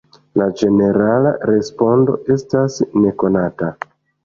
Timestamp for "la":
0.39-0.45